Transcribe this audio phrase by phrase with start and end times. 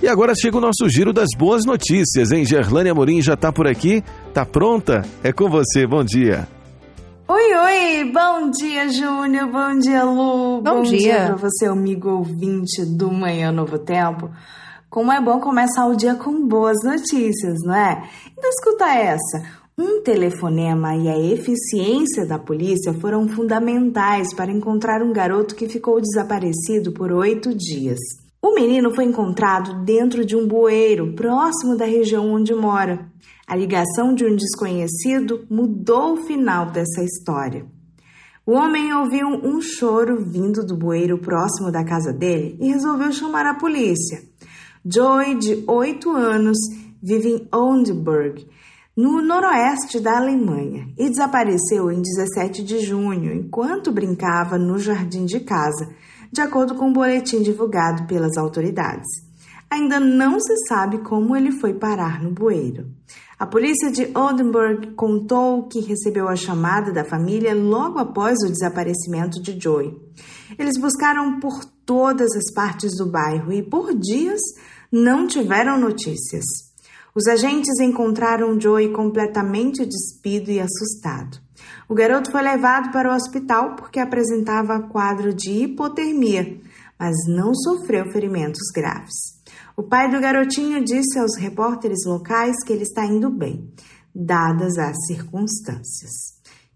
[0.00, 2.44] E agora chega o nosso giro das boas notícias, hein?
[2.44, 4.04] Gerlane Amorim já tá por aqui?
[4.32, 5.02] Tá pronta?
[5.24, 6.46] É com você, bom dia.
[7.26, 10.62] Oi, oi, bom dia, Júnior, bom dia, Lu.
[10.62, 10.98] Bom, bom dia.
[10.98, 14.30] dia para você, amigo ouvinte do Manhã Novo Tempo.
[14.88, 18.08] Como é bom começar o dia com boas notícias, não é?
[18.38, 19.42] Então escuta essa.
[19.76, 26.00] Um telefonema e a eficiência da polícia foram fundamentais para encontrar um garoto que ficou
[26.00, 27.98] desaparecido por oito dias.
[28.48, 33.06] O menino foi encontrado dentro de um bueiro próximo da região onde mora.
[33.46, 37.66] A ligação de um desconhecido mudou o final dessa história.
[38.46, 43.44] O homem ouviu um choro vindo do bueiro próximo da casa dele e resolveu chamar
[43.44, 44.22] a polícia.
[44.82, 46.56] Joy, de 8 anos,
[47.02, 48.46] vive em Oldenburg,
[48.98, 55.38] no noroeste da Alemanha, e desapareceu em 17 de junho, enquanto brincava no jardim de
[55.38, 55.88] casa
[56.32, 59.06] de acordo com um boletim divulgado pelas autoridades.
[59.70, 62.88] Ainda não se sabe como ele foi parar no bueiro.
[63.38, 69.40] A polícia de Oldenburg contou que recebeu a chamada da família logo após o desaparecimento
[69.40, 69.96] de Joey.
[70.58, 74.40] Eles buscaram por todas as partes do bairro e por dias
[74.90, 76.67] não tiveram notícias.
[77.18, 81.40] Os agentes encontraram Joey completamente despido e assustado.
[81.88, 86.60] O garoto foi levado para o hospital porque apresentava quadro de hipotermia,
[86.96, 89.16] mas não sofreu ferimentos graves.
[89.76, 93.68] O pai do garotinho disse aos repórteres locais que ele está indo bem,
[94.14, 96.12] dadas as circunstâncias.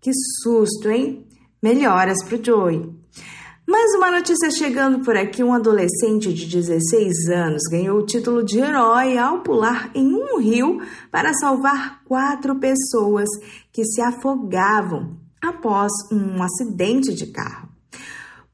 [0.00, 0.10] Que
[0.42, 1.28] susto, hein?
[1.62, 3.03] Melhoras para o Joey.
[3.66, 8.58] Mais uma notícia chegando por aqui: um adolescente de 16 anos ganhou o título de
[8.58, 13.26] herói ao pular em um rio para salvar quatro pessoas
[13.72, 17.70] que se afogavam após um acidente de carro.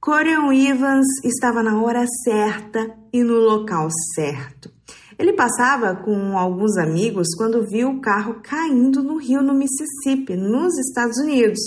[0.01, 4.71] Corian Evans estava na hora certa e no local certo.
[5.19, 10.79] Ele passava com alguns amigos quando viu o carro caindo no rio no Mississippi, nos
[10.79, 11.59] Estados Unidos.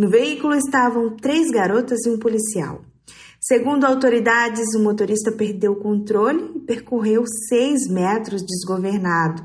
[0.00, 2.80] No veículo estavam três garotas e um policial.
[3.38, 9.42] Segundo autoridades, o motorista perdeu o controle e percorreu seis metros desgovernado.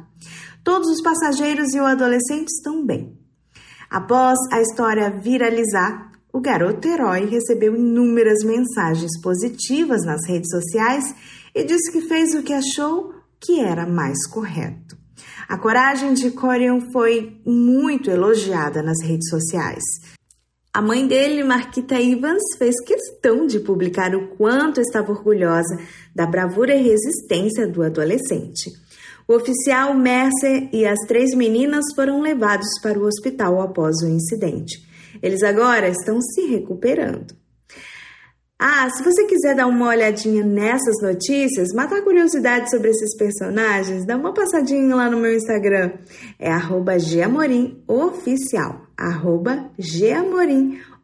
[0.64, 3.20] Todos os passageiros e o adolescente estão bem.
[3.90, 11.14] Após a história viralizar, o garoto herói recebeu inúmeras mensagens positivas nas redes sociais
[11.54, 14.98] e disse que fez o que achou que era mais correto.
[15.50, 19.84] A coragem de Corian foi muito elogiada nas redes sociais.
[20.76, 25.80] A mãe dele, Marquita Evans, fez questão de publicar o quanto estava orgulhosa
[26.14, 28.74] da bravura e resistência do adolescente.
[29.26, 34.86] O oficial Mercer e as três meninas foram levados para o hospital após o incidente.
[35.24, 37.34] Eles agora estão se recuperando.
[38.58, 44.16] Ah, se você quiser dar uma olhadinha nessas notícias, matar curiosidade sobre esses personagens, dá
[44.16, 45.92] uma passadinha lá no meu Instagram.
[46.40, 46.94] É arroba
[47.86, 48.88] Oficial.
[48.98, 49.70] Arroba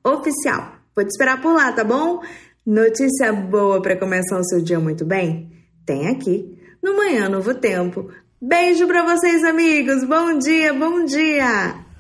[0.01, 0.75] Oficial.
[0.95, 2.22] Vou te esperar por lá, tá bom?
[2.66, 5.51] Notícia boa para começar o seu dia muito bem?
[5.85, 8.09] Tem aqui, no Manhã Novo Tempo.
[8.41, 10.06] Beijo para vocês, amigos.
[10.06, 11.91] Bom dia, bom dia!